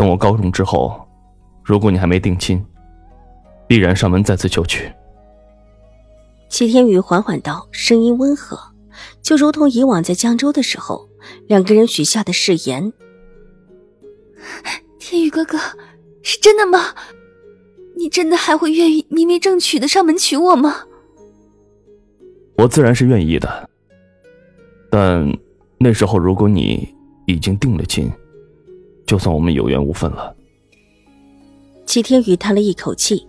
[0.00, 1.06] 等我高中之后，
[1.62, 2.64] 如果你还没定亲，
[3.66, 4.90] 必然上门再次求娶。
[6.48, 8.58] 齐天宇缓缓道，声音温和，
[9.20, 11.06] 就如同以往在江州的时候，
[11.48, 12.90] 两个人许下的誓言。
[14.98, 15.58] 天宇哥哥，
[16.22, 16.94] 是真的吗？
[17.94, 20.86] 你真的还会愿意明媒正娶的上门娶我吗？
[22.56, 23.68] 我自然是愿意的，
[24.90, 25.30] 但
[25.76, 26.88] 那时候如果你
[27.26, 28.10] 已经定了亲。
[29.10, 30.32] 就算我们有缘无分了。
[31.84, 33.26] 齐天宇叹了一口气，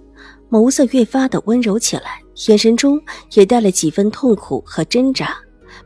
[0.48, 3.02] 眸色越发的温柔起来，眼神中
[3.32, 5.36] 也带了几分痛苦和挣扎，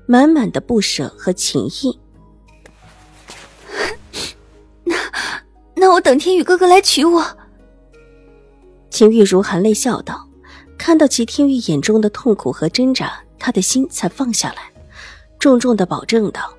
[0.05, 1.97] 满满的不舍和情意。
[4.83, 4.97] 那
[5.75, 7.25] 那我等天宇哥哥来娶我。
[8.89, 10.27] 秦玉茹含泪笑道，
[10.77, 14.63] 看到齐天宇眼中的痛苦和挣扎，他的心才放下来，
[15.39, 16.53] 重重的保证道：“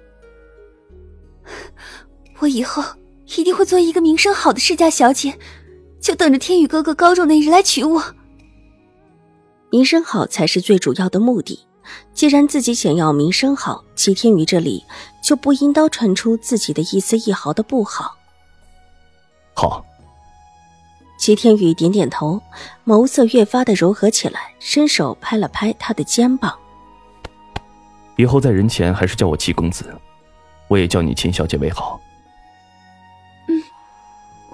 [2.41, 2.83] 我以后。”
[3.27, 5.39] 一定会做一个名声好的世家小姐，
[6.01, 8.03] 就等着天宇哥哥高中那日来娶我。
[9.71, 11.67] 名声好才是最主要的目的。
[12.13, 14.83] 既然自己想要名声好，齐天宇这里
[15.23, 18.17] 就不应当传出自己的一丝一毫的不好。
[19.55, 19.85] 好。
[21.19, 22.41] 齐天宇点点头，
[22.85, 26.57] 眸色越发的柔和起来，伸手拍了拍他的肩膀。
[28.17, 29.85] 以后在人前还是叫我齐公子，
[30.69, 32.01] 我也叫你秦小姐为好。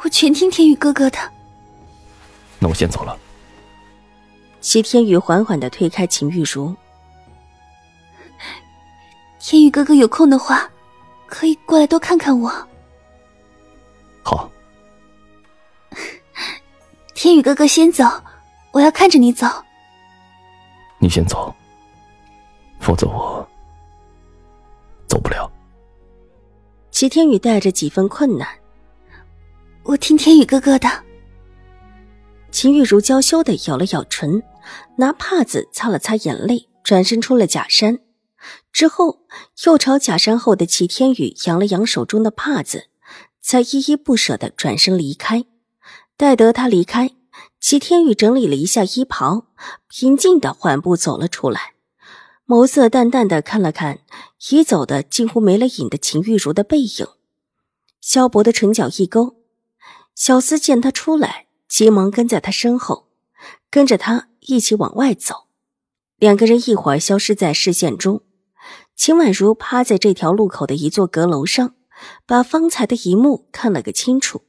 [0.02, 1.18] 我全听天宇哥哥的。
[2.58, 3.16] 那我先走了。
[4.60, 6.74] 齐天宇缓缓的推开秦玉茹。
[9.38, 10.70] 天宇哥哥有空的话，
[11.26, 12.50] 可以过来多看看我。
[14.22, 14.50] 好。
[17.14, 18.04] 天宇哥哥先走，
[18.72, 19.46] 我要看着你走。
[20.98, 21.54] 你先走，
[22.80, 23.46] 否则我
[25.08, 25.50] 走不了。
[26.90, 28.48] 齐天宇带着几分困难。
[29.84, 30.88] 我听天宇哥哥的。
[32.52, 34.42] 秦玉茹娇羞的咬了咬唇，
[34.96, 37.98] 拿帕子擦了擦眼泪，转身出了假山，
[38.72, 39.24] 之后
[39.64, 42.86] 又朝假山后的齐天宇扬了扬手中的帕子，
[43.40, 45.44] 才依依不舍的转身离开。
[46.16, 47.10] 待得他离开，
[47.58, 49.46] 齐天宇整理了一下衣袍，
[49.88, 51.72] 平静的缓步走了出来，
[52.46, 53.98] 眸色淡淡的看了看
[54.50, 57.06] 已走的近乎没了影的秦玉茹的背影，
[58.00, 59.41] 萧博的唇角一勾。
[60.14, 63.08] 小厮见他出来，急忙跟在他身后，
[63.70, 65.46] 跟着他一起往外走。
[66.18, 68.22] 两个人一会儿消失在视线中。
[68.94, 71.74] 秦婉如趴在这条路口的一座阁楼上，
[72.26, 74.42] 把方才的一幕看了个清楚，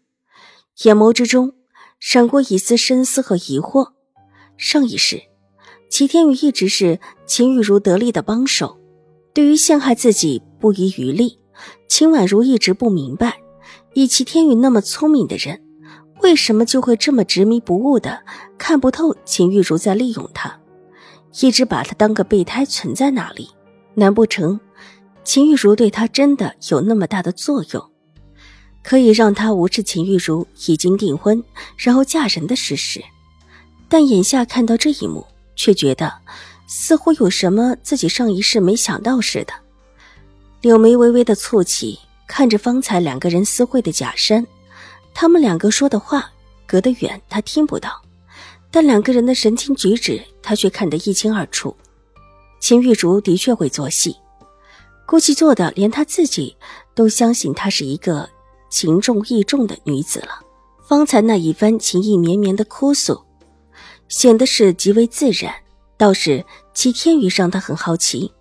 [0.83, 1.53] 眼眸之中
[1.99, 3.93] 闪过一丝深思和疑惑。
[4.57, 5.23] 上一世，
[5.89, 8.77] 齐天宇一直是秦玉茹得力的帮手，
[9.33, 11.39] 对于陷害自己不遗余力。
[11.87, 13.39] 秦婉如一直不明白。
[13.93, 15.61] 以齐天宇那么聪明的人，
[16.21, 18.23] 为什么就会这么执迷不悟的
[18.57, 20.59] 看不透秦玉茹在利用他，
[21.41, 23.49] 一直把他当个备胎存在那里？
[23.95, 24.59] 难不成
[25.23, 27.91] 秦玉茹对他真的有那么大的作用，
[28.83, 31.43] 可以让他无视秦玉茹已经订婚
[31.77, 33.03] 然后嫁人的事实？
[33.87, 35.25] 但眼下看到这一幕，
[35.55, 36.11] 却觉得
[36.67, 39.53] 似乎有什么自己上一世没想到似的，
[40.61, 41.99] 柳眉微微的蹙起。
[42.35, 44.43] 看着方才两个人私会的假山，
[45.13, 46.31] 他们两个说的话
[46.65, 48.01] 隔得远，他听不到，
[48.71, 51.77] 但两个人的神情举止，他却看得一清二楚。
[52.59, 54.15] 秦玉竹的确会做戏，
[55.05, 56.57] 估计做的连他自己
[56.95, 58.27] 都相信她是一个
[58.67, 60.41] 情重义重的女子了。
[60.87, 63.21] 方才那一番情意绵绵的哭诉，
[64.07, 65.53] 显得是极为自然，
[65.99, 66.43] 倒是
[66.73, 68.33] 齐天宇让他很好奇，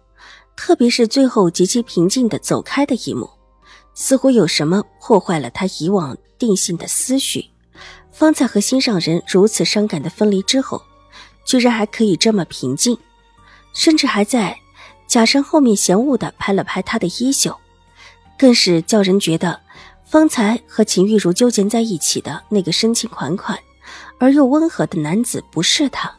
[0.56, 3.28] 特别是最后极其平静的走开的一幕。
[3.94, 7.50] 似乎有什么破坏了他以往定性的思绪，
[8.10, 10.82] 方才和心上人如此伤感的分离之后，
[11.44, 12.96] 居然还可以这么平静，
[13.74, 14.56] 甚至还在
[15.06, 17.56] 假山后面嫌恶的拍了拍他的衣袖，
[18.38, 19.60] 更是叫人觉得，
[20.04, 23.58] 方才和秦玉茹纠结在一起的那个深情款款
[24.18, 26.10] 而又温和的男子不是他，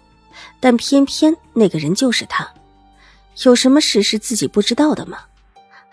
[0.60, 2.48] 但偏偏那个人就是他，
[3.44, 5.19] 有什么事是自己不知道的吗？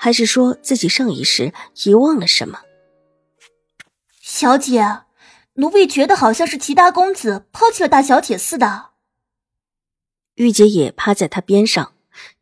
[0.03, 1.53] 还是说自己上一世
[1.85, 2.61] 遗忘了什么？
[4.23, 5.03] 小姐，
[5.57, 8.93] 奴婢觉得好像是齐大公子抛弃了大小姐似的。
[10.37, 11.93] 玉洁也趴在他边上，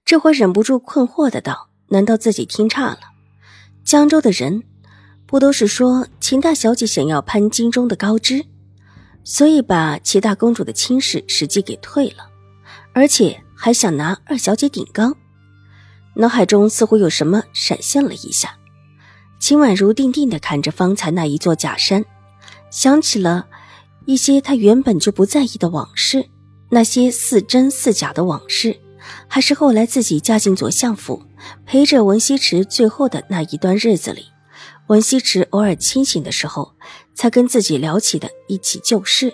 [0.05, 3.01] 这会忍不住困惑的道：“难道自己听差了？
[3.85, 4.63] 江州的人
[5.27, 8.47] 不都是说秦大小姐想要攀金钟的高枝，
[9.25, 12.31] 所以把齐大公主的亲事实际给退了，
[12.93, 15.17] 而且还想拿二小姐顶缸？”
[16.21, 18.59] 脑海中似乎有什么闪现了一下。
[19.39, 22.05] 秦婉如定定的看着方才那一座假山，
[22.71, 23.47] 想起了
[24.05, 26.29] 一些她原本就不在意的往事，
[26.71, 28.77] 那些似真似假的往事，
[29.29, 31.23] 还是后来自己嫁进左相府，
[31.65, 34.25] 陪着文西池最后的那一段日子里，
[34.89, 36.75] 文西池偶尔清醒的时候，
[37.15, 39.33] 才跟自己聊起的一起旧事，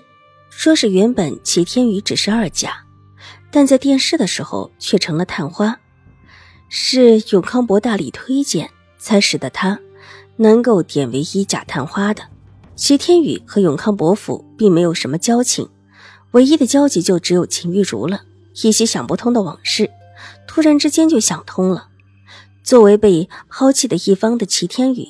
[0.51, 2.85] 说是原本齐天宇只是二甲，
[3.51, 5.81] 但在殿试的时候却成了探花，
[6.77, 8.69] 是永康伯大力推荐，
[8.99, 9.79] 才使得他。
[10.39, 12.25] 能够点为一甲探花的
[12.75, 15.69] 齐天宇和永康伯府并没有什么交情，
[16.33, 18.23] 唯一的交集就只有秦玉茹了。
[18.65, 19.89] 一些想不通的往事，
[20.49, 21.91] 突然之间就想通了。
[22.65, 25.07] 作为被抛弃的一方的齐天宇，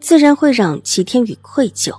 [0.00, 1.98] 自然会让齐天宇愧疚。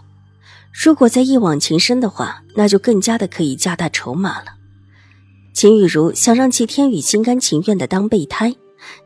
[0.71, 4.54] 如果再一往情深的话，那就更加的可以加大筹码了。
[5.54, 8.56] 秦玉茹想让齐天宇心甘情愿的当备胎，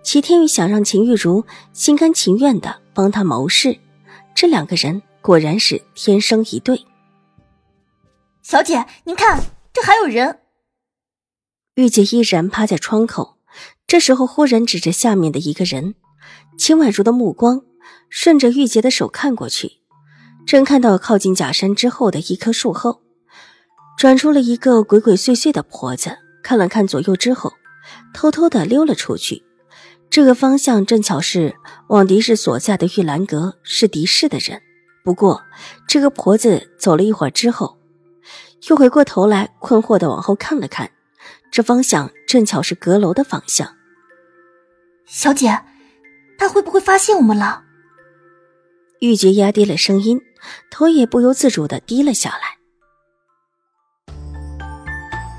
[0.04, 2.84] 齐天宇想让秦玉茹心甘情愿的。
[2.96, 3.80] 帮他谋事，
[4.36, 6.86] 这两个人果然是天生一对。
[8.44, 9.44] 小姐，您看，
[9.74, 10.42] 这还有人。
[11.74, 13.40] 玉姐依然趴在窗口，
[13.88, 15.96] 这时候忽然指着下面的一个人。
[16.56, 17.64] 秦婉如的目光
[18.12, 19.80] 顺着玉洁的手看过去，
[20.46, 23.02] 正看到靠近假山之后的一棵树后，
[23.98, 27.54] 转出了一个鬼鬼祟祟的婆子，看了看左右之后，
[28.14, 29.44] 偷偷的溜了出去。
[30.14, 31.56] 这个方向正巧是
[31.88, 34.62] 往狄氏所在的玉兰阁，是狄氏的人。
[35.04, 35.42] 不过，
[35.88, 37.80] 这个婆子走了一会儿之后，
[38.70, 40.92] 又回过头来，困惑的往后看了看，
[41.50, 43.68] 这方向正巧是阁楼的方向。
[45.08, 45.60] 小姐，
[46.38, 47.64] 他会不会发现我们了？
[49.00, 50.22] 玉洁压低了声音，
[50.70, 52.60] 头也不由自主的低了下来。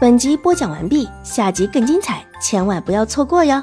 [0.00, 3.62] 本集播讲完毕，下集更精彩，千万不要错过哟。